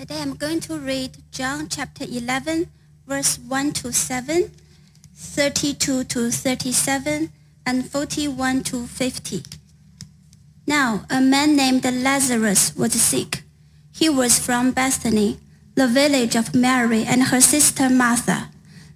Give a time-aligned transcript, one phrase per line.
[0.00, 2.70] Today I'm going to read John chapter 11,
[3.06, 4.50] verse 1 to 7,
[5.14, 7.30] 32 to 37,
[7.66, 9.42] and 41 to 50.
[10.66, 13.42] Now a man named Lazarus was sick.
[13.92, 15.38] He was from Bethany,
[15.74, 18.48] the village of Mary and her sister Martha.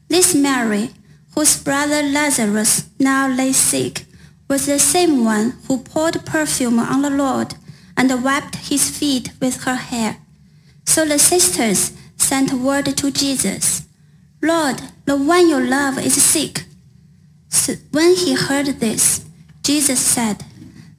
[0.09, 0.93] This Mary,
[1.35, 4.07] whose brother Lazarus now lay sick,
[4.49, 7.57] was the same one who poured perfume on the Lord
[7.95, 10.24] and wiped his feet with her hair.
[10.85, 13.87] So the sisters sent word to Jesus,
[14.43, 16.65] Lord, the one you love is sick.
[17.49, 19.25] So when he heard this,
[19.63, 20.45] Jesus said,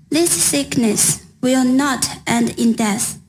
[0.09, 3.19] This sickness will not end in death.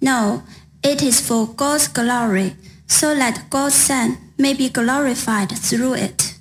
[0.00, 0.42] No,
[0.82, 6.38] it is for God's glory, so that God's Son may be glorified through it.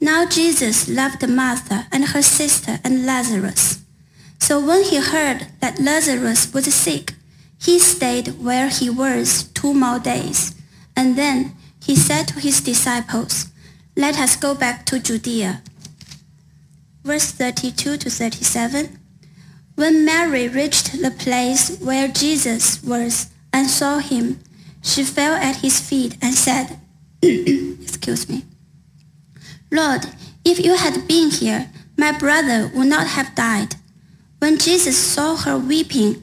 [0.00, 3.80] Now Jesus loved Martha and her sister and Lazarus.
[4.38, 7.14] So when he heard that Lazarus was sick,
[7.68, 10.54] he stayed where he was two more days.
[10.96, 13.48] And then he said to his disciples,
[13.94, 15.60] Let us go back to Judea.
[17.04, 18.98] Verse 32 to 37.
[19.74, 24.40] When Mary reached the place where Jesus was and saw him,
[24.80, 26.78] she fell at his feet and said,
[27.22, 28.44] Excuse me.
[29.70, 30.06] Lord,
[30.42, 33.74] if you had been here, my brother would not have died.
[34.38, 36.22] When Jesus saw her weeping,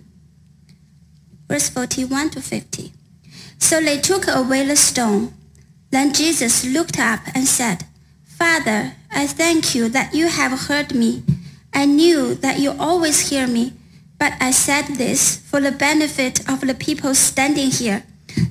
[1.51, 2.93] Verse 41 to 50.
[3.59, 5.33] So they took away the stone.
[5.89, 7.83] Then Jesus looked up and said,
[8.23, 11.23] Father, I thank you that you have heard me.
[11.73, 13.73] I knew that you always hear me,
[14.17, 18.03] but I said this for the benefit of the people standing here,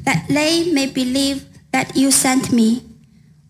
[0.04, 2.82] that they may believe that you sent me.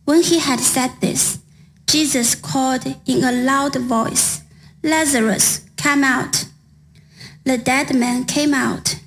[0.04, 1.40] When he had said this,
[1.88, 4.42] Jesus called in a loud voice,
[4.84, 6.44] Lazarus, come out.
[7.42, 8.99] The dead man came out,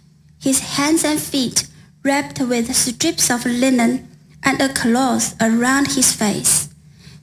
[0.43, 1.67] his hands and feet
[2.03, 4.09] wrapped with strips of linen
[4.43, 6.67] and a cloth around his face.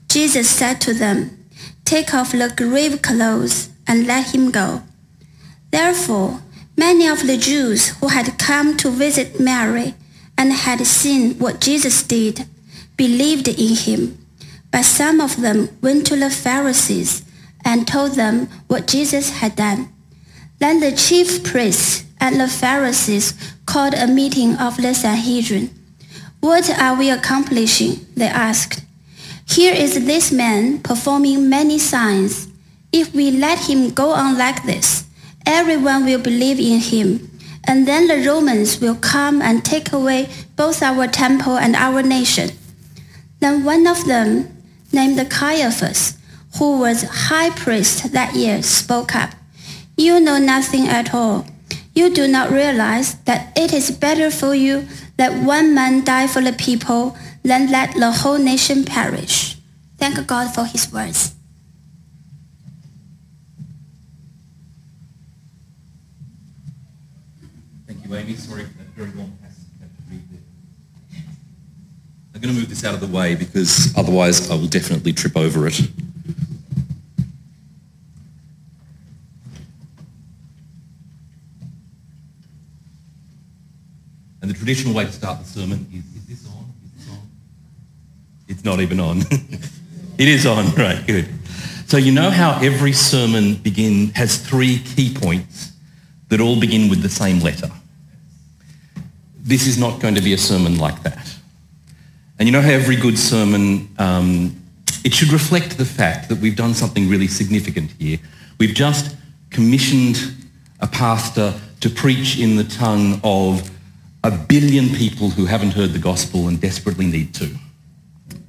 [0.07, 1.37] Jesus said to them,
[1.85, 4.81] Take off the grave clothes and let him go.
[5.69, 6.41] Therefore,
[6.75, 9.93] many of the Jews who had come to visit Mary
[10.35, 12.47] and had seen what Jesus did
[12.97, 14.17] believed in him.
[14.71, 17.23] But some of them went to the Pharisees
[17.63, 19.93] and told them what Jesus had done.
[20.57, 23.33] Then the chief priests and the Pharisees
[23.65, 25.71] called a meeting of the Sanhedrin.
[26.39, 28.05] What are we accomplishing?
[28.15, 28.85] They asked.
[29.49, 32.47] Here is this man performing many signs.
[32.91, 35.05] If we let him go on like this,
[35.45, 37.27] everyone will believe in him.
[37.65, 42.51] And then the Romans will come and take away both our temple and our nation.
[43.39, 44.55] Then one of them,
[44.93, 46.17] named Caiaphas,
[46.57, 49.31] who was high priest that year, spoke up.
[49.97, 51.45] You know nothing at all.
[51.93, 54.87] You do not realize that it is better for you
[55.17, 59.57] that one man die for the people than let the whole nation perish.
[59.97, 61.35] Thank God for his words.
[67.87, 68.35] Thank you, Amy.
[68.35, 70.21] Sorry for that very long passage to read.
[72.33, 75.35] I'm going to move this out of the way because otherwise I will definitely trip
[75.35, 75.81] over it.
[84.41, 86.65] And the traditional way to start the sermon is, is this on?
[86.85, 87.29] Is this on?
[88.47, 89.21] It's not even on.
[90.17, 91.27] it is on, right, good.
[91.85, 95.73] So you know how every sermon begin has three key points
[96.29, 97.69] that all begin with the same letter.
[99.37, 101.35] This is not going to be a sermon like that.
[102.39, 104.55] And you know how every good sermon, um,
[105.03, 108.17] it should reflect the fact that we've done something really significant here.
[108.57, 109.15] We've just
[109.49, 110.17] commissioned
[110.79, 113.69] a pastor to preach in the tongue of
[114.23, 117.49] a billion people who haven't heard the gospel and desperately need to.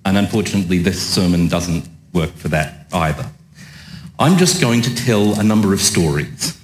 [0.05, 3.31] And unfortunately, this sermon doesn't work for that either.
[4.19, 6.59] I'm just going to tell a number of stories.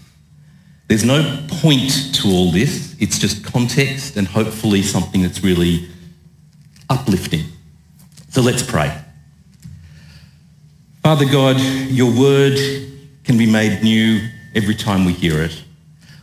[0.88, 2.96] There's no point to all this.
[2.98, 5.88] It's just context and hopefully something that's really
[6.90, 7.44] uplifting.
[8.30, 8.96] So let's pray.
[11.02, 12.58] Father God, your word
[13.24, 15.62] can be made new every time we hear it.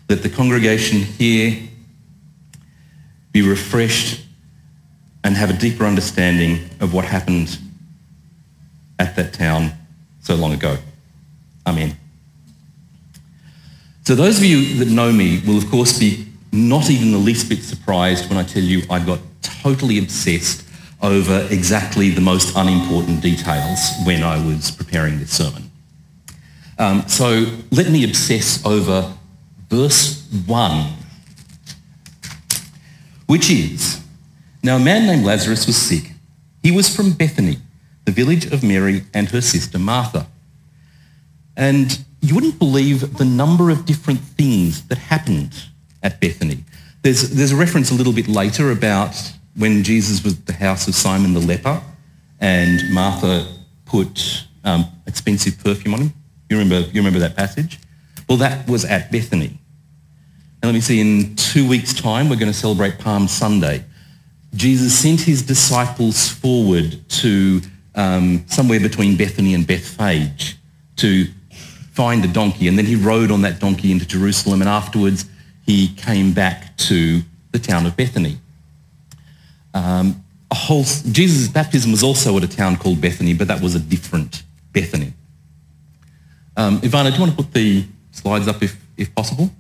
[0.10, 1.68] Let the congregation hear
[3.36, 4.22] be refreshed
[5.26, 7.60] and have a deeper understanding of what happened
[8.98, 9.74] at that town
[10.22, 10.78] so long ago.
[11.68, 11.98] Amen.
[14.06, 17.50] So those of you that know me will of course be not even the least
[17.50, 20.66] bit surprised when I tell you I got totally obsessed
[21.02, 25.70] over exactly the most unimportant details when I was preparing this sermon.
[26.80, 29.14] Um, so let me obsess over
[29.70, 30.94] verse 1,
[33.28, 34.02] which is,
[34.64, 36.12] Now a man named Lazarus was sick.
[36.64, 37.58] He was from Bethany,
[38.06, 40.28] the village of Mary and her sister Martha.
[41.56, 45.54] And you wouldn't believe the number of different things that happened
[46.02, 46.64] at Bethany.
[47.04, 49.16] There's, there's a reference a little bit later about
[49.56, 51.82] when Jesus was at the house of Simon the leper
[52.40, 53.48] and Martha
[53.86, 56.14] put um, expensive perfume on him.
[56.50, 57.80] You remember, you remember that passage?
[58.28, 59.58] Well, that was at Bethany.
[60.66, 63.84] Let me see, in two weeks' time, we're going to celebrate Palm Sunday.
[64.56, 67.62] Jesus sent his disciples forward to
[67.94, 70.58] um, somewhere between Bethany and Bethphage
[70.96, 71.28] to
[71.92, 72.68] find a donkey.
[72.68, 74.62] And then he rode on that donkey into Jerusalem.
[74.62, 75.26] And afterwards,
[75.68, 77.22] he came back to
[77.52, 78.40] the town of Bethany.
[79.76, 83.76] Um, a whole, Jesus' baptism was also at a town called Bethany, but that was
[83.76, 84.42] a different
[84.74, 85.14] Bethany.
[86.58, 89.52] Um, Ivana, do you want to put the slides up if, if possible?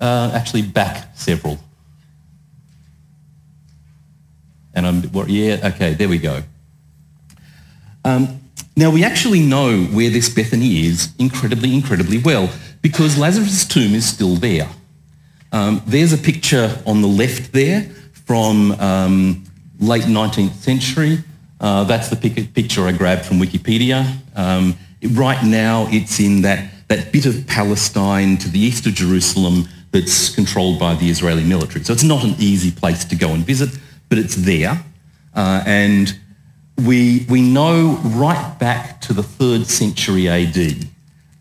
[0.00, 1.58] Uh, actually, back several.
[4.74, 6.42] And I'm, yeah, okay, there we go.
[8.04, 8.40] Um,
[8.76, 12.50] now, we actually know where this Bethany is incredibly, incredibly well
[12.82, 14.68] because Lazarus' tomb is still there.
[15.50, 17.82] Um, there's a picture on the left there
[18.26, 19.44] from um,
[19.80, 21.18] late 19th century.
[21.58, 24.14] Uh, that's the pic- picture I grabbed from Wikipedia.
[24.34, 24.76] Um,
[25.12, 30.28] right now, it's in that, that bit of Palestine to the east of Jerusalem that's
[30.34, 31.82] controlled by the Israeli military.
[31.82, 33.70] So it's not an easy place to go and visit,
[34.10, 34.84] but it's there.
[35.34, 36.18] Uh, and
[36.84, 40.56] we, we know right back to the third century AD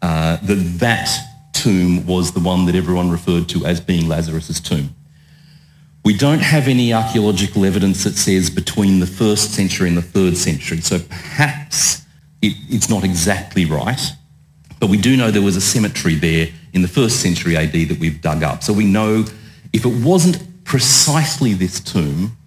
[0.01, 1.09] uh, that that
[1.51, 4.95] tomb was the one that everyone referred to as being Lazarus' tomb.
[6.05, 10.37] We don't have any archaeological evidence that says between the first century and the third
[10.37, 12.03] century, so perhaps
[12.41, 14.01] it, it's not exactly right,
[14.79, 17.97] but we do know there was a cemetery there in the first century AD that
[17.99, 18.61] we've dug up.
[18.61, 19.23] So we know
[19.71, 22.37] if it wasn't precisely this tomb,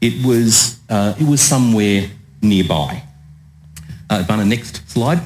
[0.00, 2.08] it was, uh, it was somewhere
[2.40, 3.02] nearby.
[4.08, 5.20] Uh, Ivana, next slide.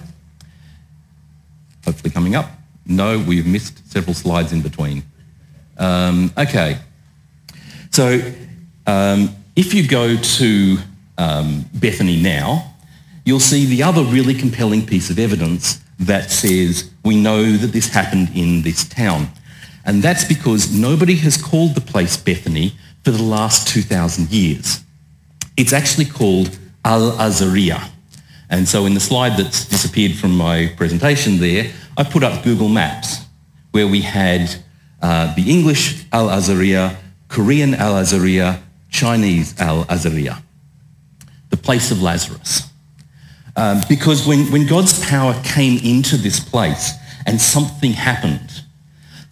[1.84, 2.50] Hopefully coming up.
[2.84, 5.04] No, we've missed several slides in between.
[5.78, 6.78] Um, okay.
[7.90, 8.20] So
[8.86, 10.78] um, if you go to
[11.18, 12.74] um, Bethany now,
[13.24, 17.88] you'll see the other really compelling piece of evidence that says we know that this
[17.88, 19.28] happened in this town.
[19.84, 22.72] And that's because nobody has called the place Bethany
[23.04, 24.82] for the last 2,000 years.
[25.56, 27.80] It's actually called Al-Azariah.
[28.50, 32.68] And so in the slide that's disappeared from my presentation there, I put up Google
[32.68, 33.24] Maps
[33.70, 34.54] where we had
[35.02, 36.96] uh, the English Al-Azariah,
[37.28, 38.58] Korean Al-Azariah,
[38.90, 40.36] Chinese Al-Azariah,
[41.50, 42.69] the place of Lazarus.
[43.60, 46.94] Um, because when, when God's power came into this place
[47.26, 48.62] and something happened,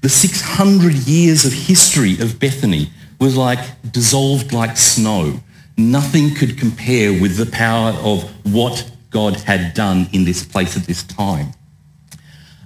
[0.02, 3.58] the 600 years of history of Bethany was like
[3.90, 5.40] dissolved like snow.
[5.78, 10.82] Nothing could compare with the power of what God had done in this place at
[10.82, 11.54] this time.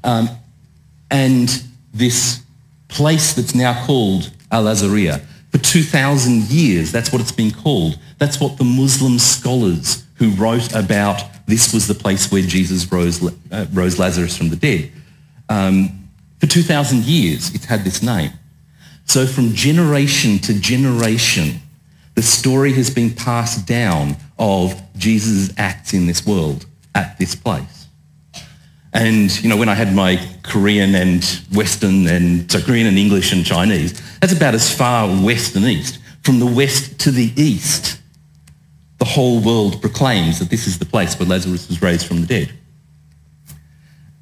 [0.03, 0.31] Um,
[1.13, 1.63] and
[1.95, 2.43] this
[2.89, 5.21] place that's now called Al-Azariah,
[5.53, 8.01] for 2,000 years, that's what it's been called.
[8.19, 13.23] That's what the Muslim scholars who wrote about this was the place where Jesus rose,
[13.51, 14.91] uh, rose Lazarus from the dead.
[15.49, 16.09] Um,
[16.39, 18.33] for 2,000 years, it's had this name.
[19.05, 21.61] So from generation to generation,
[22.15, 27.87] the story has been passed down of Jesus' acts in this world at this place.
[28.93, 33.33] And, you know, when I had my Korean and Western and, so Korean and English
[33.33, 35.99] and Chinese, that's about as far west and east.
[36.23, 37.99] From the west to the east,
[39.03, 42.27] the whole world proclaims that this is the place where Lazarus was raised from the
[42.29, 42.53] dead.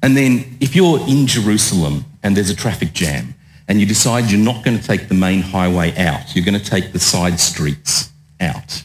[0.01, 3.35] And then if you're in Jerusalem and there's a traffic jam
[3.67, 6.65] and you decide you're not going to take the main highway out, you're going to
[6.65, 8.09] take the side streets
[8.39, 8.83] out.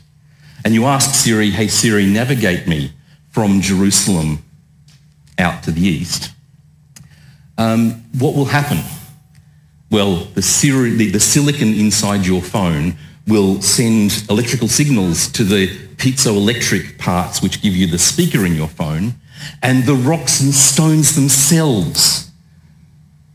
[0.67, 2.93] And you ask Siri, hey Siri, navigate me
[3.31, 4.45] from Jerusalem
[5.39, 6.31] out to the east.
[7.57, 8.81] Um, what will happen?
[9.91, 15.69] Well, the, Siri, the, the silicon inside your phone will send electrical signals to the
[15.97, 19.15] piezoelectric parts which give you the speaker in your phone,
[19.63, 22.31] and the rocks and stones themselves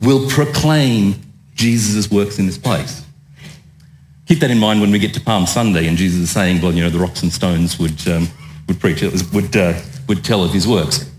[0.01, 1.15] will proclaim
[1.53, 3.03] Jesus' works in this place.
[4.25, 6.71] keep that in mind when we get to Palm Sunday and Jesus is saying, well,
[6.73, 8.29] you know, the rocks and stones would, um,
[8.67, 9.01] would preach,
[9.33, 11.11] would, uh, would tell of his works.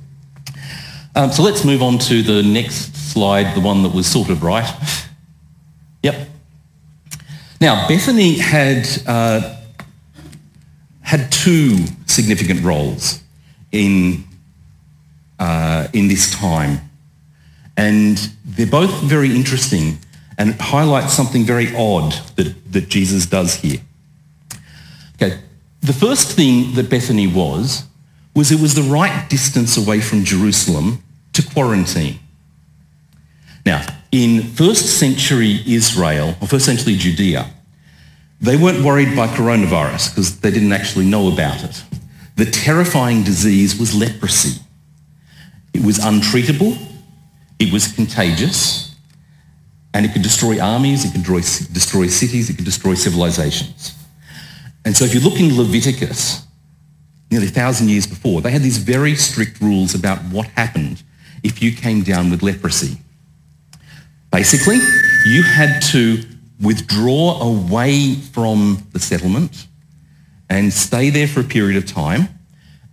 [1.14, 4.42] Um, so let's move on to the next slide, the one that was sort of
[4.42, 4.68] right.
[6.02, 6.28] Yep.
[7.62, 9.54] Now, Bethany had, uh,
[11.00, 11.76] had two
[12.06, 13.22] significant roles
[13.70, 14.24] in,
[15.38, 16.80] uh, in this time.
[17.76, 19.98] And they're both very interesting
[20.38, 23.78] and highlight something very odd that, that Jesus does here.
[25.14, 25.38] Okay,
[25.82, 27.84] the first thing that Bethany was,
[28.34, 32.18] was it was the right distance away from Jerusalem to quarantine.
[33.64, 37.50] Now, in first century Israel, or first century Judea,
[38.40, 41.82] they weren't worried by coronavirus because they didn't actually know about it.
[42.36, 44.60] The terrifying disease was leprosy.
[45.72, 46.76] It was untreatable,
[47.58, 48.94] it was contagious,
[49.94, 53.94] and it could destroy armies, it could destroy, destroy cities, it could destroy civilizations.
[54.84, 56.44] And so if you look in Leviticus,
[57.30, 61.02] nearly a thousand years before, they had these very strict rules about what happened
[61.42, 62.98] if you came down with leprosy.
[64.32, 64.78] Basically,
[65.26, 66.22] you had to
[66.58, 69.66] withdraw away from the settlement
[70.48, 72.28] and stay there for a period of time.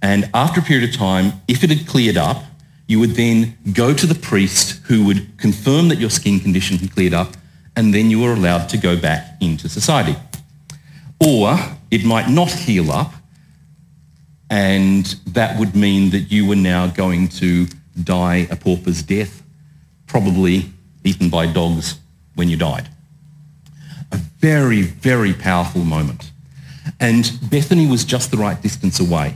[0.02, 2.44] And after a period of time, if it had cleared up,
[2.88, 6.94] you would then go to the priest who would confirm that your skin condition had
[6.94, 7.38] cleared up,
[7.76, 10.18] and then you were allowed to go back into society.
[11.26, 11.58] Or
[11.90, 13.14] it might not heal up,
[14.50, 17.68] and that would mean that you were now going to
[18.04, 19.44] die a pauper's death,
[20.08, 22.00] probably eaten by dogs
[22.36, 22.90] when you died.
[24.12, 26.32] A very, very powerful moment.
[27.00, 29.36] And Bethany was just the right distance away.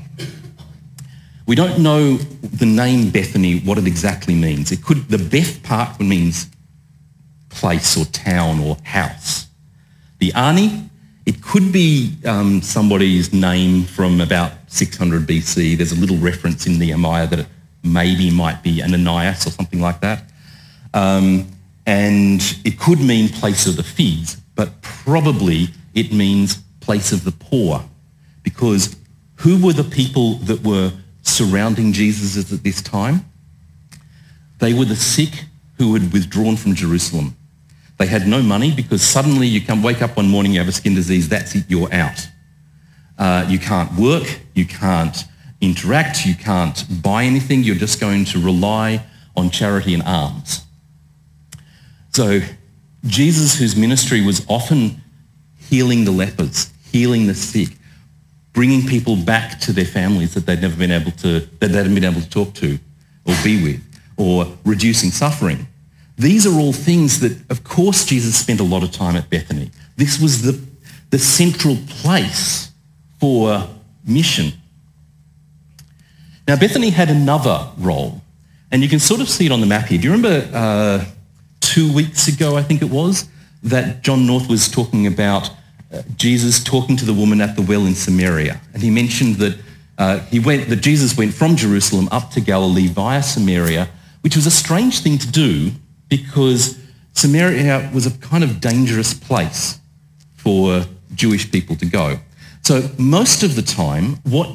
[1.45, 4.71] We don't know the name Bethany, what it exactly means.
[4.71, 6.47] It could, the Beth part means
[7.49, 9.47] place or town or house.
[10.19, 10.89] The Ani,
[11.25, 15.77] it could be um, somebody's name from about 600 BC.
[15.77, 17.47] There's a little reference in Nehemiah that it
[17.83, 20.23] maybe might be an Ananias or something like that.
[20.93, 21.47] Um,
[21.85, 27.31] and it could mean place of the figs, but probably it means place of the
[27.31, 27.83] poor.
[28.43, 28.95] Because
[29.37, 30.91] who were the people that were
[31.23, 33.25] surrounding Jesus at this time.
[34.59, 35.45] They were the sick
[35.77, 37.35] who had withdrawn from Jerusalem.
[37.97, 40.73] They had no money because suddenly you come wake up one morning, you have a
[40.73, 42.27] skin disease, that's it, you're out.
[43.17, 45.25] Uh, you can't work, you can't
[45.61, 49.03] interact, you can't buy anything, you're just going to rely
[49.35, 50.61] on charity and alms.
[52.15, 52.41] So
[53.05, 55.01] Jesus, whose ministry was often
[55.69, 57.69] healing the lepers, healing the sick,
[58.53, 61.95] bringing people back to their families that they'd never been able to, that they hadn't
[61.95, 62.77] been able to talk to
[63.25, 63.81] or be with,
[64.17, 65.65] or reducing suffering.
[66.17, 69.71] These are all things that, of course, Jesus spent a lot of time at Bethany.
[69.97, 70.61] This was the,
[71.09, 72.71] the central place
[73.19, 73.67] for
[74.05, 74.53] mission.
[76.47, 78.21] Now, Bethany had another role,
[78.69, 79.97] and you can sort of see it on the map here.
[79.97, 81.05] Do you remember uh,
[81.73, 83.27] two weeks ago, I think it was,
[83.63, 85.49] that John North was talking about
[86.17, 88.61] Jesus talking to the woman at the well in Samaria.
[88.75, 89.57] And he mentioned that
[89.97, 93.89] uh, he went, that Jesus went from Jerusalem up to Galilee via Samaria,
[94.21, 95.71] which was a strange thing to do
[96.09, 96.77] because
[97.13, 99.79] Samaria was a kind of dangerous place
[100.35, 100.83] for
[101.15, 102.19] Jewish people to go.
[102.61, 104.47] So most of the time, what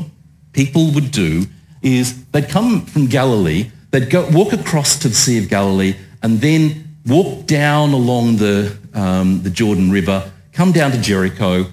[0.52, 1.46] people would do
[1.82, 6.40] is they'd come from Galilee, they'd go walk across to the Sea of Galilee, and
[6.40, 11.66] then walk down along the, um, the Jordan River come down to Jericho,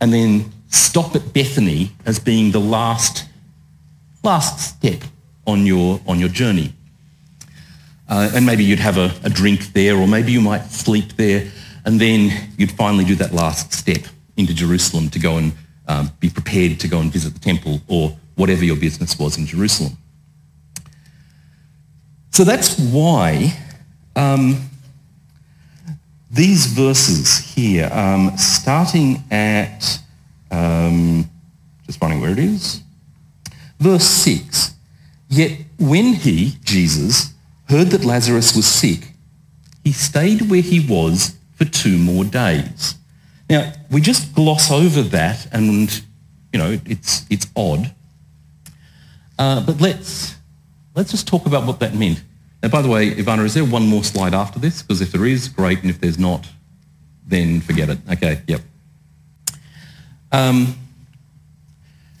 [0.00, 3.24] and then stop at Bethany as being the last,
[4.24, 5.04] last step
[5.46, 6.72] on your, on your journey.
[8.08, 11.48] Uh, and maybe you'd have a, a drink there, or maybe you might sleep there,
[11.84, 14.02] and then you'd finally do that last step
[14.36, 15.52] into Jerusalem to go and
[15.86, 19.46] um, be prepared to go and visit the temple or whatever your business was in
[19.46, 19.96] Jerusalem.
[22.32, 23.56] So that's why
[24.16, 24.68] um,
[26.32, 30.00] these verses here, um, starting at,
[30.50, 31.28] um,
[31.86, 32.82] just finding where it is,
[33.78, 34.72] verse 6.
[35.28, 37.34] Yet when he, Jesus,
[37.68, 39.12] heard that Lazarus was sick,
[39.84, 42.94] he stayed where he was for two more days.
[43.50, 45.90] Now, we just gloss over that and,
[46.52, 47.92] you know, it's, it's odd.
[49.38, 50.36] Uh, but let's,
[50.94, 52.22] let's just talk about what that meant.
[52.62, 54.82] Now, by the way, Ivana, is there one more slide after this?
[54.82, 56.48] Because if there is, great, and if there's not,
[57.26, 57.98] then forget it.
[58.12, 58.60] Okay, yep.
[60.30, 60.76] Um,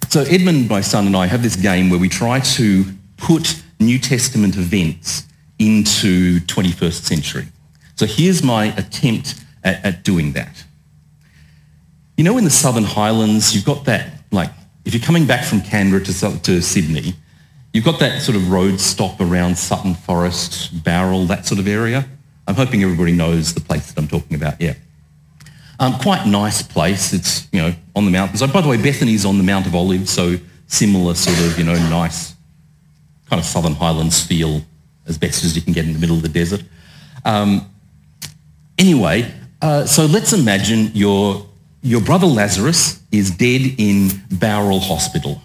[0.08, 2.84] so Edmund, my son, and I have this game where we try to
[3.16, 5.26] put New Testament events
[5.58, 7.46] into 21st century.
[7.94, 10.64] So here's my attempt at, at doing that.
[12.16, 14.50] You know in the Southern Highlands, you've got that, like,
[14.84, 17.14] if you're coming back from Canberra to, to Sydney,
[17.72, 22.06] you've got that sort of road stop around Sutton Forest, Bowral, that sort of area.
[22.46, 24.74] I'm hoping everybody knows the place that I'm talking about, yeah.
[25.78, 27.12] Um, quite nice place.
[27.12, 28.42] It's, you know, on the mountains.
[28.42, 30.36] Oh, by the way, Bethany's on the Mount of Olives, so
[30.66, 32.34] similar sort of, you know, nice
[33.28, 34.62] kind of Southern Highlands feel
[35.06, 36.62] as best as you can get in the middle of the desert.
[37.24, 37.68] Um,
[38.78, 41.46] anyway, uh, so let's imagine your,
[41.82, 45.40] your brother Lazarus is dead in Bowral Hospital.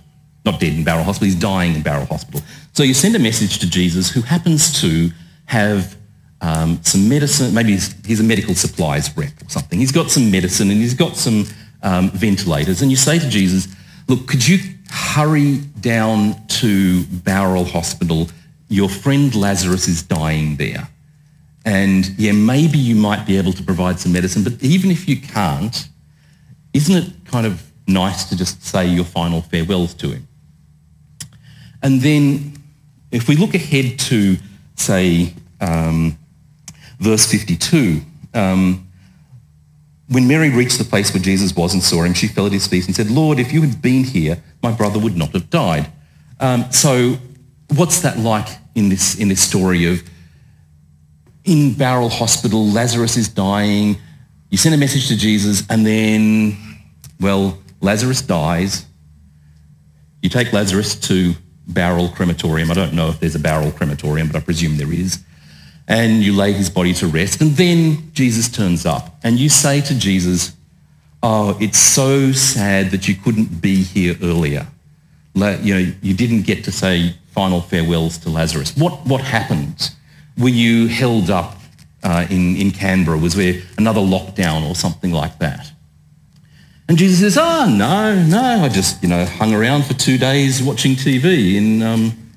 [0.47, 2.41] Not dead in Bowral Hospital, he's dying in Bowral Hospital.
[2.71, 5.11] So you send a message to Jesus who happens to
[5.45, 5.97] have
[6.39, 9.77] um, some medicine, maybe he's, he's a medical supplies rep or something.
[9.77, 11.45] He's got some medicine and he's got some
[11.83, 12.81] um, ventilators.
[12.81, 13.67] And you say to Jesus,
[14.07, 18.29] look, could you hurry down to Bowral Hospital?
[18.69, 20.87] Your friend Lazarus is dying there.
[21.65, 25.19] And yeah, maybe you might be able to provide some medicine, but even if you
[25.19, 25.89] can't,
[26.73, 30.26] isn't it kind of nice to just say your final farewells to him?
[31.81, 32.53] And then
[33.11, 34.37] if we look ahead to,
[34.75, 36.17] say, um,
[36.99, 38.01] verse 52,
[38.33, 38.87] um,
[40.09, 42.67] when Mary reached the place where Jesus was and saw him, she fell at his
[42.67, 45.91] feet and said, Lord, if you had been here, my brother would not have died.
[46.39, 47.17] Um, so
[47.75, 50.01] what's that like in this, in this story of
[51.43, 53.97] in Bowral Hospital, Lazarus is dying,
[54.49, 56.57] you send a message to Jesus and then,
[57.19, 58.85] well, Lazarus dies.
[60.21, 61.33] You take Lazarus to
[61.67, 62.71] Bowral Crematorium.
[62.71, 65.23] I don't know if there's a Bowral Crematorium, but I presume there is.
[65.87, 67.41] And you lay his body to rest.
[67.41, 70.53] And then Jesus turns up and you say to Jesus,
[71.23, 74.67] oh, it's so sad that you couldn't be here earlier.
[75.33, 78.75] You know, you didn't get to say final farewells to Lazarus.
[78.75, 79.91] What, what happened?
[80.37, 81.57] Were you held up
[82.03, 83.17] uh, in, in Canberra?
[83.17, 85.71] Was there another lockdown or something like that?
[86.89, 90.63] And Jesus says, oh, no, no, I just, you know, hung around for two days
[90.63, 92.31] watching TV in, um,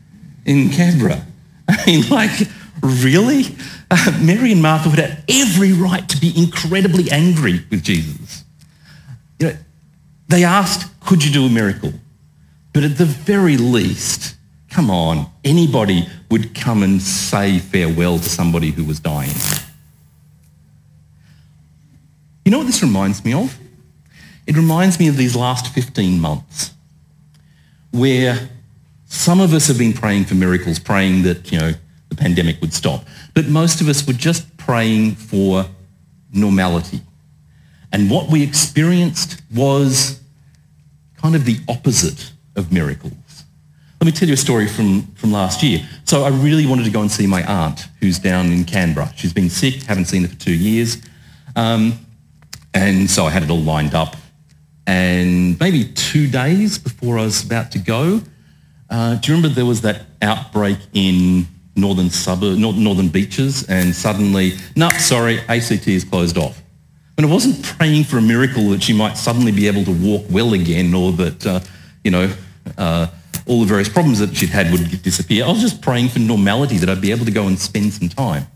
[0.45, 1.25] in Canberra.
[1.69, 2.49] I mean, like,
[2.83, 3.45] really?
[3.91, 8.45] Uh, Mary and Martha would have every right to be incredibly angry with Jesus.
[9.39, 9.57] You know,
[10.29, 11.93] they asked, could you do a miracle?
[12.73, 14.37] But at the very least,
[14.69, 19.35] come on, anybody would come and say farewell to somebody who was dying.
[22.45, 23.57] You know what this reminds me of?
[24.51, 26.73] It reminds me of these last 15 months
[27.93, 28.49] where
[29.05, 31.73] some of us have been praying for miracles, praying that, you know,
[32.09, 33.05] the pandemic would stop.
[33.33, 35.67] But most of us were just praying for
[36.33, 37.01] normality.
[37.93, 40.21] And what we experienced was
[41.19, 43.45] kind of the opposite of miracles.
[44.01, 45.89] Let me tell you a story from, from last year.
[46.07, 49.13] So I really wanted to go and see my aunt who's down in Canberra.
[49.15, 51.01] She's been sick, haven't seen her for two years.
[51.55, 52.05] Um,
[52.75, 54.17] and so I had it all lined up.
[54.91, 58.23] And maybe two days before I was about to go,
[58.89, 64.55] uh, do you remember there was that outbreak in northern suburb, northern beaches, and suddenly,
[64.75, 66.61] no, sorry, ACT is closed off.
[67.17, 70.25] And I wasn't praying for a miracle that she might suddenly be able to walk
[70.29, 71.61] well again, or that uh,
[72.03, 72.35] you know
[72.77, 73.07] uh,
[73.47, 75.45] all the various problems that she'd had would disappear.
[75.45, 78.09] I was just praying for normality that I'd be able to go and spend some
[78.09, 78.49] time.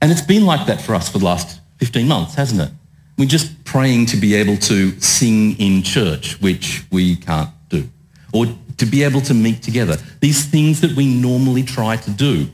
[0.00, 2.70] And it's been like that for us for the last 15 months, hasn't it?
[3.18, 7.88] We're just praying to be able to sing in church, which we can't do,
[8.32, 9.96] or to be able to meet together.
[10.20, 12.48] These things that we normally try to do.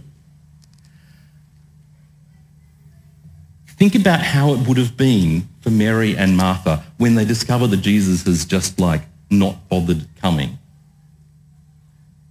[3.67, 7.79] Think about how it would have been for Mary and Martha when they discover that
[7.79, 10.59] Jesus has just like not bothered coming.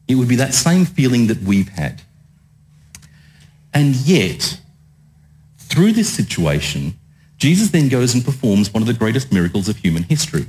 [0.07, 2.03] It would be that same feeling that we've had.
[3.73, 4.61] And yet,
[5.57, 6.97] through this situation,
[7.41, 10.45] Jesus then goes and performs one of the greatest miracles of human history.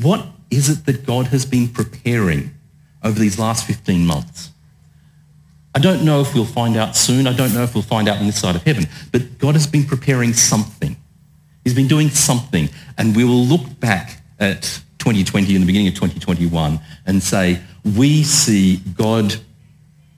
[0.00, 2.54] What is it that God has been preparing
[3.02, 4.50] over these last 15 months?
[5.74, 7.26] I don't know if we'll find out soon.
[7.26, 8.86] I don't know if we'll find out on this side of heaven.
[9.10, 10.96] But God has been preparing something.
[11.64, 12.68] He's been doing something.
[12.96, 14.62] And we will look back at
[14.98, 17.60] 2020 and the beginning of 2021 and say,
[17.96, 19.34] we see God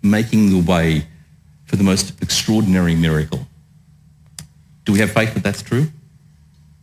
[0.03, 1.07] making the way
[1.65, 3.47] for the most extraordinary miracle.
[4.85, 5.87] Do we have faith that that's true?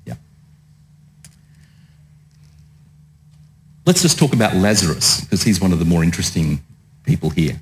[0.06, 0.16] Yeah.
[3.86, 6.64] Let's just talk about Lazarus, because he's one of the more interesting
[7.04, 7.60] people here.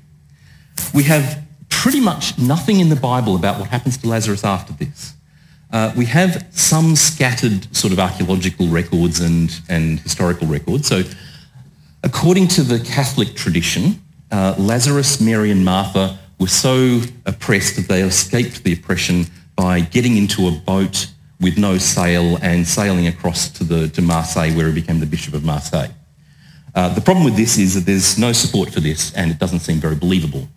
[0.94, 5.14] We have pretty much nothing in the Bible about what happens to Lazarus after this.
[5.72, 10.88] Uh, we have some scattered sort of archaeological records and, and historical records.
[10.88, 11.02] So
[12.02, 18.02] according to the Catholic tradition, uh, Lazarus, Mary and Martha were so oppressed that they
[18.02, 19.26] escaped the oppression
[19.60, 21.06] by getting into a boat
[21.38, 25.34] with no sail and sailing across to, the, to Marseille where he became the Bishop
[25.34, 25.90] of Marseille.
[26.74, 29.60] Uh, the problem with this is that there's no support for this and it doesn't
[29.60, 30.48] seem very believable.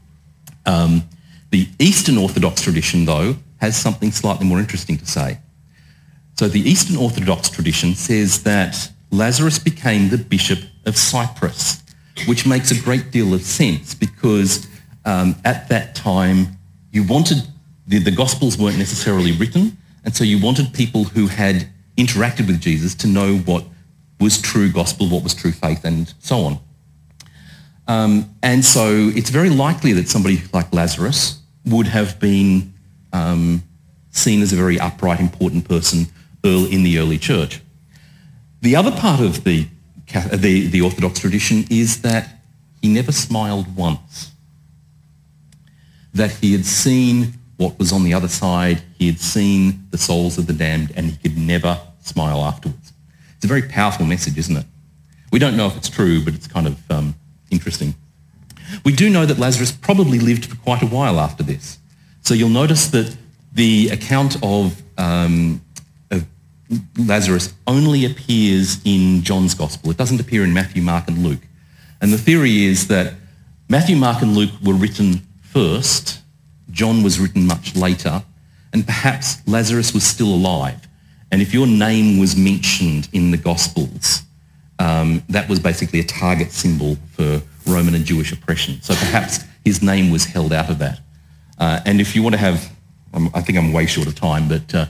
[0.65, 1.03] Um,
[1.49, 5.37] the Eastern Orthodox tradition, though, has something slightly more interesting to say.
[6.39, 11.83] So the Eastern Orthodox tradition says that Lazarus became the Bishop of Cyprus,
[12.25, 14.65] which makes a great deal of sense because
[15.03, 16.57] um, at that time
[16.91, 17.43] you wanted,
[17.87, 21.67] the, the Gospels weren't necessarily written, and so you wanted people who had
[21.97, 23.65] interacted with Jesus to know what
[24.19, 26.59] was true gospel, what was true faith, and so on.
[27.87, 32.73] Um, and so it's very likely that somebody like Lazarus would have been
[33.11, 33.63] um,
[34.11, 36.07] seen as a very upright, important person
[36.43, 37.61] in the early church.
[38.61, 39.67] The other part of the,
[40.33, 42.29] the, the Orthodox tradition is that
[42.81, 44.31] he never smiled once.
[46.13, 50.37] That he had seen what was on the other side, he had seen the souls
[50.37, 52.93] of the damned, and he could never smile afterwards.
[53.35, 54.65] It's a very powerful message, isn't it?
[55.31, 57.15] We don't know if it's true, but it's kind of um,
[57.49, 57.95] interesting.
[58.83, 61.77] We do know that Lazarus probably lived for quite a while after this.
[62.21, 63.15] So you'll notice that
[63.53, 65.61] the account of, um,
[66.09, 66.25] of
[66.97, 69.91] Lazarus only appears in John's Gospel.
[69.91, 71.41] It doesn't appear in Matthew, Mark and Luke.
[72.01, 73.13] And the theory is that
[73.69, 76.19] Matthew, Mark and Luke were written first,
[76.71, 78.23] John was written much later,
[78.71, 80.87] and perhaps Lazarus was still alive.
[81.31, 84.23] And if your name was mentioned in the Gospels,
[84.79, 88.81] um, that was basically a target symbol for Roman and Jewish oppression.
[88.81, 90.99] So perhaps his name was held out of that.
[91.57, 92.71] Uh, and if you want to have,
[93.13, 94.85] I think I'm way short of time, but uh,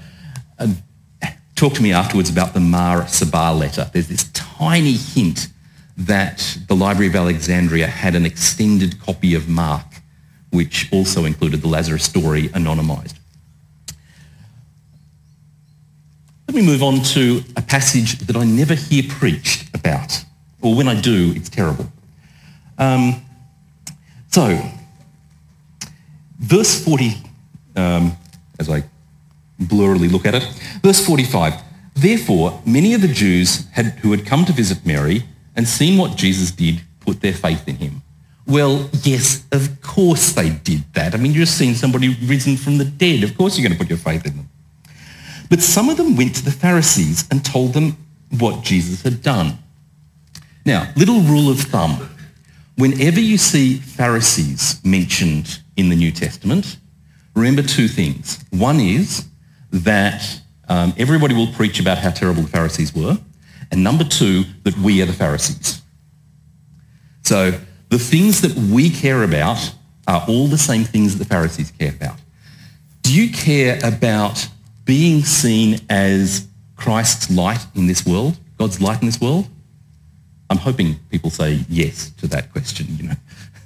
[0.60, 0.68] uh,
[1.56, 3.90] talk to me afterwards about the Mar Saba letter.
[3.94, 5.50] There's this tiny hint
[5.98, 9.86] that the Library of Alexandria had an extended copy of Mark,
[10.54, 13.16] which also included the Lazarus story anonymized.
[16.48, 20.24] Let me move on to a passage that I never hear preached about,
[20.62, 21.92] or when I do, it's terrible.
[22.78, 23.26] Um,
[24.30, 24.62] so,
[26.38, 27.16] verse 40,
[27.76, 28.16] um,
[28.60, 28.84] as I
[29.60, 30.44] blurrily look at it,
[30.84, 31.56] verse 45,
[31.96, 35.24] Therefore, many of the Jews had, who had come to visit Mary
[35.56, 38.04] and seen what Jesus did put their faith in him.
[38.46, 41.14] Well, yes, of course they did that.
[41.14, 43.24] I mean, you've seen somebody risen from the dead.
[43.24, 44.50] Of course you're going to put your faith in them.
[45.50, 47.96] But some of them went to the Pharisees and told them
[48.40, 49.58] what Jesus had done.
[50.66, 52.10] Now, little rule of thumb.
[52.76, 56.78] Whenever you see Pharisees mentioned in the New Testament,
[57.36, 58.44] remember two things.
[58.50, 59.26] One is
[59.72, 63.18] that um, everybody will preach about how terrible the Pharisees were.
[63.72, 65.82] And number two, that we are the Pharisees.
[67.24, 67.60] So
[67.94, 69.72] the things that we care about
[70.08, 72.18] are all the same things that the Pharisees care about.
[73.04, 74.48] Do you care about
[74.84, 79.48] being seen as Christ's light in this world, God's light in this world?
[80.50, 83.16] I'm hoping people say yes to that question, you know.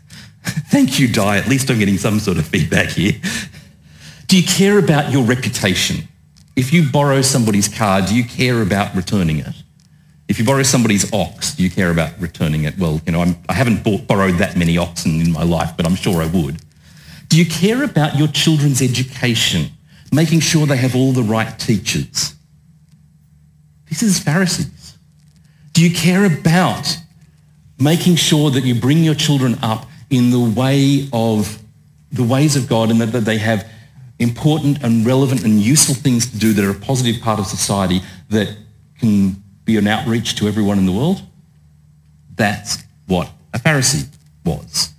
[0.43, 1.37] Thank you, Di.
[1.37, 3.13] At least I'm getting some sort of feedback here.
[4.27, 6.05] Do you care about your reputation?
[6.57, 9.55] If you borrow somebody's car, do you care about returning it?
[10.27, 12.77] If you borrow somebody's ox, do you care about returning it?
[12.77, 15.71] Well, you know, I'm, I have not bought, borrowed that many oxen in my life,
[15.77, 16.61] but I'm sure I would.
[17.29, 19.71] Do you care about your children's education?
[20.11, 22.35] making sure they have all the right teachers.
[23.89, 24.97] This is Pharisees.
[25.73, 26.97] Do you care about
[27.79, 31.61] making sure that you bring your children up in the way of
[32.11, 33.69] the ways of God and that, that they have
[34.19, 38.01] important and relevant and useful things to do that are a positive part of society
[38.29, 38.55] that
[38.99, 41.21] can be an outreach to everyone in the world?
[42.35, 44.07] That's what a Pharisee
[44.43, 44.93] was.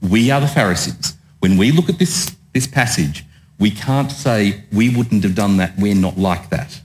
[0.00, 1.14] We are the Pharisees.
[1.38, 3.24] When we look at this, this passage,
[3.60, 6.80] we can't say we wouldn't have done that, we're not like that,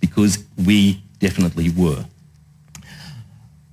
[0.00, 2.04] because we definitely were.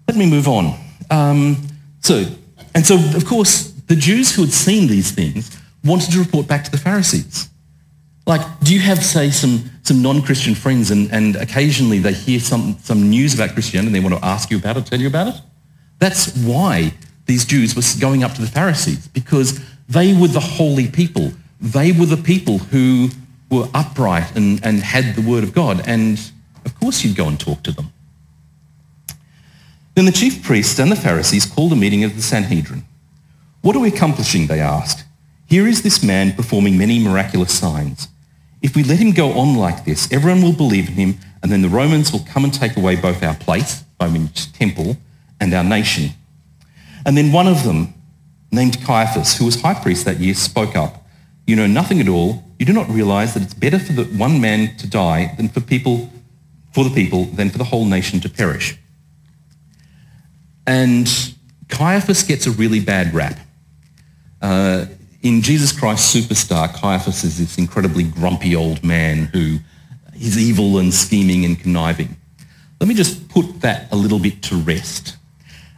[0.07, 0.77] Let me move on.
[1.09, 1.67] Um,
[2.01, 2.25] so,
[2.73, 6.63] and so, of course, the Jews who had seen these things wanted to report back
[6.63, 7.49] to the Pharisees.
[8.27, 12.77] Like, do you have, say, some, some non-Christian friends and, and occasionally they hear some,
[12.81, 15.35] some news about Christianity and they want to ask you about it, tell you about
[15.35, 15.41] it?
[15.99, 16.93] That's why
[17.25, 21.31] these Jews were going up to the Pharisees, because they were the holy people
[21.61, 23.09] they were the people who
[23.49, 25.87] were upright and, and had the word of God.
[25.87, 26.19] And
[26.65, 27.93] of course you'd go and talk to them.
[29.93, 32.83] Then the chief priests and the Pharisees called a meeting of the Sanhedrin.
[33.61, 34.47] What are we accomplishing?
[34.47, 35.05] They asked.
[35.51, 38.07] Here is this man performing many miraculous signs.
[38.61, 41.61] If we let him go on like this, everyone will believe in him, and then
[41.61, 44.07] the Romans will come and take away both our place, I
[44.53, 44.95] temple,
[45.41, 46.11] and our nation.
[47.05, 47.93] And then one of them,
[48.49, 51.05] named Caiaphas, who was high priest that year, spoke up.
[51.45, 52.45] You know nothing at all.
[52.57, 55.59] You do not realize that it's better for the one man to die than for
[55.59, 56.09] people,
[56.71, 58.77] for the people, than for the whole nation to perish.
[60.65, 61.09] And
[61.67, 63.37] Caiaphas gets a really bad rap.
[64.41, 64.85] Uh,
[65.21, 69.59] in Jesus Christ Superstar, Caiaphas is this incredibly grumpy old man who
[70.15, 72.15] is evil and scheming and conniving.
[72.79, 75.17] Let me just put that a little bit to rest.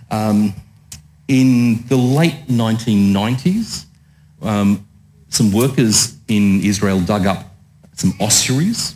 [0.09, 0.53] Um,
[1.27, 3.85] in the late 1990s,
[4.41, 4.87] um,
[5.29, 7.55] some workers in Israel dug up
[7.93, 8.95] some ossuaries,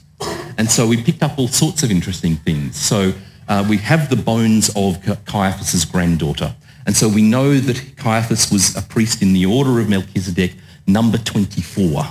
[0.58, 2.78] and so we picked up all sorts of interesting things.
[2.78, 3.14] So
[3.48, 6.56] uh, we have the bones of Caiaphas's granddaughter.
[6.88, 10.54] And so we know that Caiaphas was a priest in the order of Melchizedek,
[10.88, 12.06] number 24.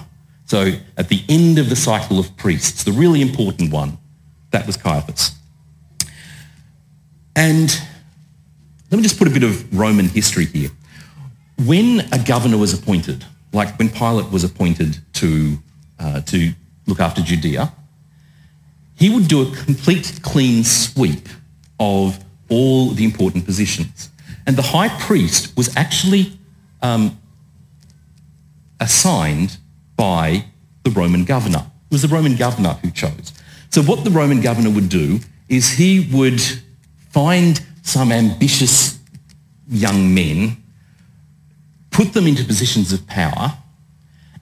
[0.45, 3.97] So at the end of the cycle of priests, the really important one,
[4.51, 5.33] that was Caiaphas.
[7.35, 7.75] And
[8.91, 10.69] let me just put a bit of Roman history here.
[11.65, 15.59] When a governor was appointed, like when Pilate was appointed to,
[15.99, 16.53] uh, to
[16.87, 17.73] look after Judea,
[18.95, 21.31] he would do a complete clean sweep
[21.81, 24.11] of all the important positions.
[24.47, 26.39] And the high priest was actually
[26.83, 27.19] um,
[28.81, 29.59] assigned
[29.97, 30.45] by
[30.85, 31.67] the Roman governor.
[31.91, 33.33] It was the Roman governor who chose.
[33.71, 36.41] So what the Roman governor would do is he would
[37.11, 38.99] find some ambitious
[39.69, 40.57] young men,
[41.91, 43.57] put them into positions of power,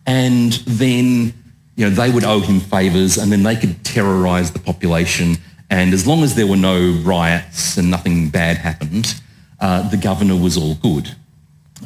[0.07, 1.33] and then
[1.77, 5.37] you know, they would owe him favours and then they could terrorise the population.
[5.71, 9.21] And as long as there were no riots and nothing bad happened,
[9.61, 11.14] uh, the governor was all good.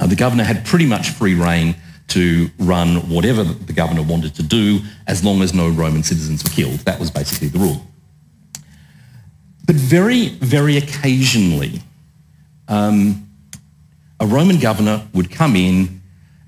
[0.01, 1.75] Uh, the governor had pretty much free rein
[2.09, 6.51] to run whatever the governor wanted to do as long as no Roman citizens were
[6.51, 6.81] killed.
[6.81, 7.87] That was basically the rule.
[9.67, 11.83] But very, very occasionally,
[12.69, 13.29] um,
[14.19, 16.01] a Roman governor would come in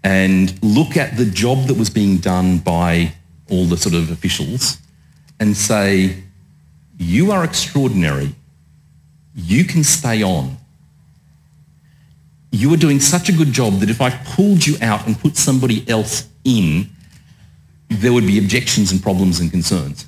[0.02, 3.12] and look at the job that was being done by
[3.50, 4.78] all the sort of officials
[5.38, 6.22] and say,
[6.98, 8.35] you are extraordinary.
[9.35, 10.56] You can stay on.
[12.52, 15.36] You are doing such a good job that if I pulled you out and put
[15.36, 16.90] somebody else in,
[17.88, 20.06] there would be objections and problems and concerns.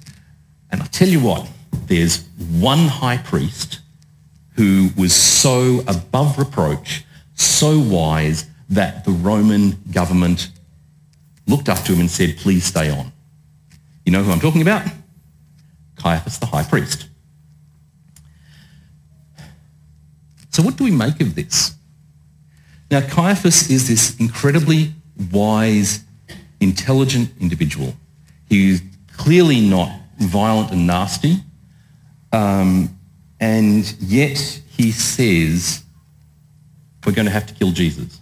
[0.70, 1.48] And I tell you what,
[1.86, 3.80] there's one high priest
[4.56, 10.50] who was so above reproach, so wise, that the Roman government
[11.46, 13.12] looked up to him and said, please stay on.
[14.04, 14.86] You know who I'm talking about?
[15.96, 17.08] Caiaphas the high priest.
[20.50, 21.74] So what do we make of this?
[22.92, 24.92] Now, Caiaphas is this incredibly
[25.30, 26.04] wise,
[26.60, 27.94] intelligent individual.
[28.50, 28.82] He's
[29.16, 31.36] clearly not violent and nasty,
[32.34, 32.94] um,
[33.40, 34.36] and yet
[34.76, 35.84] he says,
[37.06, 38.20] we're going to have to kill Jesus.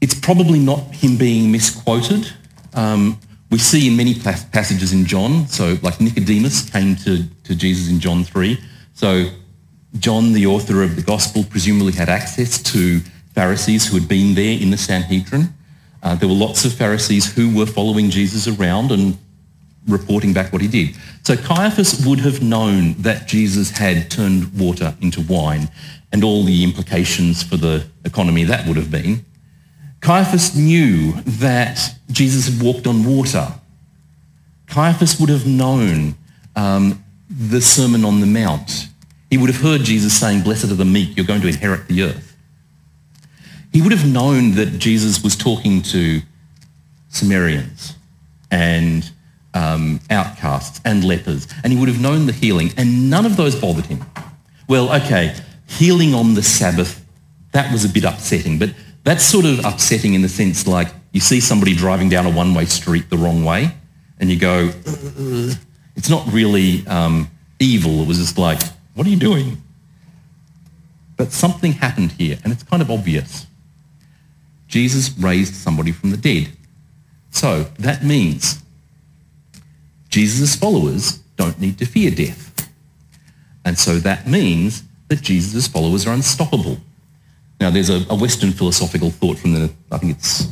[0.00, 2.32] It's probably not him being misquoted.
[2.72, 7.90] Um, we see in many passages in John, so like Nicodemus came to, to Jesus
[7.90, 8.58] in John 3.
[8.94, 9.28] So
[9.98, 13.00] John, the author of the gospel, presumably had access to
[13.34, 15.52] Pharisees who had been there in the Sanhedrin.
[16.02, 19.16] Uh, there were lots of Pharisees who were following Jesus around and
[19.86, 20.96] reporting back what he did.
[21.22, 25.68] So Caiaphas would have known that Jesus had turned water into wine
[26.12, 29.24] and all the implications for the economy that would have been.
[30.00, 33.48] Caiaphas knew that Jesus had walked on water.
[34.66, 36.16] Caiaphas would have known
[36.56, 38.88] um, the Sermon on the Mount.
[39.32, 42.02] He would have heard Jesus saying, blessed are the meek, you're going to inherit the
[42.02, 42.36] earth.
[43.72, 46.20] He would have known that Jesus was talking to
[47.08, 47.94] Samaritans
[48.50, 49.10] and
[49.54, 53.58] um, outcasts and lepers, and he would have known the healing, and none of those
[53.58, 54.04] bothered him.
[54.68, 55.34] Well, okay,
[55.66, 57.02] healing on the Sabbath,
[57.52, 61.20] that was a bit upsetting, but that's sort of upsetting in the sense like you
[61.20, 63.74] see somebody driving down a one-way street the wrong way
[64.18, 64.70] and you go,
[65.96, 68.02] it's not really um, evil.
[68.02, 68.60] It was just like,
[68.94, 69.62] what are you doing?
[71.16, 73.46] But something happened here and it's kind of obvious.
[74.68, 76.48] Jesus raised somebody from the dead.
[77.30, 78.62] So that means
[80.08, 82.70] Jesus' followers don't need to fear death.
[83.64, 86.78] And so that means that Jesus' followers are unstoppable.
[87.60, 90.48] Now, there's a, a Western philosophical thought from the, I think it's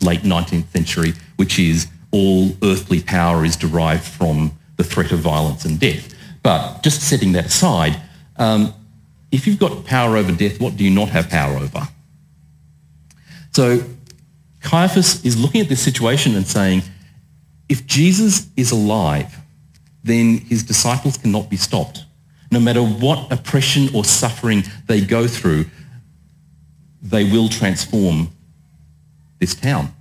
[0.00, 5.64] late 19th century, which is all earthly power is derived from the threat of violence
[5.64, 6.14] and death.
[6.42, 8.00] But just setting that aside,
[8.36, 8.74] um,
[9.30, 11.88] if you've got power over death, what do you not have power over?
[13.52, 13.82] So
[14.60, 16.82] Caiaphas is looking at this situation and saying,
[17.68, 19.34] if Jesus is alive,
[20.04, 22.04] then his disciples cannot be stopped.
[22.50, 25.66] No matter what oppression or suffering they go through,
[27.00, 28.30] they will transform
[29.38, 29.94] this town.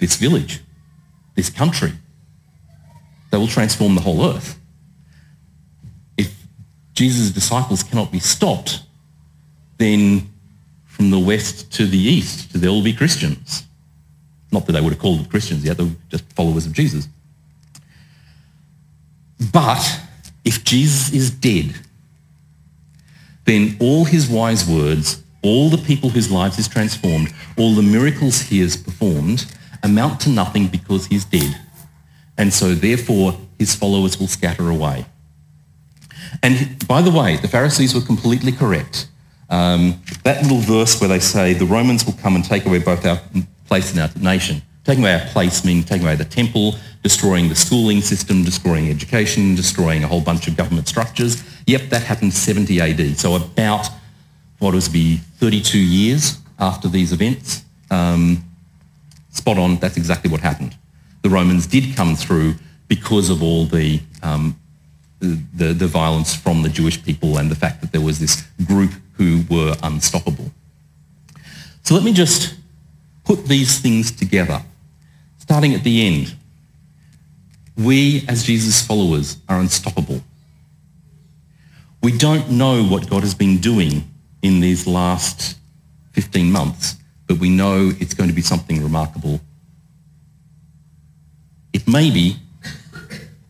[0.00, 0.60] this village,
[1.34, 1.92] this country.
[3.30, 4.58] They will transform the whole earth.
[6.94, 8.82] Jesus' disciples cannot be stopped,
[9.78, 10.30] then
[10.86, 13.64] from the west to the east, there will be Christians.
[14.52, 17.08] Not that they would have called them Christians yet, they were just followers of Jesus.
[19.52, 20.00] But
[20.44, 21.74] if Jesus is dead,
[23.44, 28.40] then all his wise words, all the people whose lives he's transformed, all the miracles
[28.42, 29.46] he has performed
[29.82, 31.60] amount to nothing because he's dead.
[32.38, 35.06] And so therefore his followers will scatter away.
[36.42, 39.08] And by the way, the Pharisees were completely correct.
[39.50, 43.04] Um, that little verse where they say the Romans will come and take away both
[43.06, 43.20] our
[43.66, 44.62] place and our nation.
[44.84, 49.54] Taking away our place meaning taking away the temple, destroying the schooling system, destroying education,
[49.54, 51.42] destroying a whole bunch of government structures.
[51.66, 53.18] Yep, that happened 70 AD.
[53.18, 53.88] So about,
[54.58, 57.64] what was be 32 years after these events.
[57.90, 58.44] Um,
[59.30, 60.76] spot on, that's exactly what happened.
[61.22, 62.54] The Romans did come through
[62.88, 64.58] because of all the, um,
[65.24, 68.92] the, the violence from the Jewish people and the fact that there was this group
[69.14, 70.50] who were unstoppable.
[71.82, 72.54] So let me just
[73.24, 74.62] put these things together,
[75.38, 76.34] starting at the end.
[77.76, 80.22] We, as Jesus' followers, are unstoppable.
[82.02, 84.04] We don't know what God has been doing
[84.42, 85.58] in these last
[86.12, 89.40] 15 months, but we know it's going to be something remarkable.
[91.72, 92.36] It may be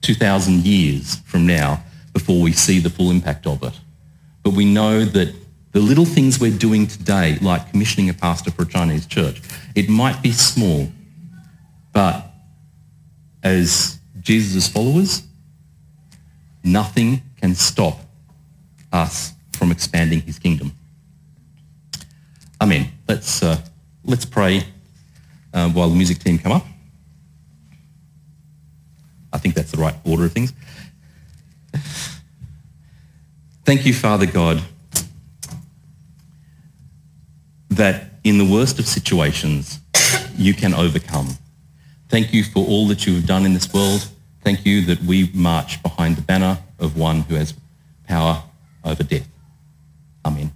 [0.04, 3.72] 2,000 years from now before we see the full impact of it.
[4.42, 5.34] But we know that
[5.72, 9.40] the little things we're doing today, like commissioning a pastor for a Chinese church,
[9.74, 10.88] it might be small,
[11.92, 12.30] but
[13.42, 15.22] as Jesus' followers,
[16.62, 17.98] nothing can stop
[18.92, 20.72] us from expanding his kingdom.
[22.60, 22.92] Amen.
[23.08, 23.60] Let's, uh,
[24.04, 24.64] let's pray
[25.52, 26.64] uh, while the music team come up.
[29.34, 30.52] I think that's the right order of things.
[33.64, 34.62] Thank you, Father God,
[37.70, 39.80] that in the worst of situations,
[40.36, 41.36] you can overcome.
[42.08, 44.08] Thank you for all that you have done in this world.
[44.42, 47.54] Thank you that we march behind the banner of one who has
[48.06, 48.42] power
[48.84, 49.26] over death.
[50.24, 50.52] Amen.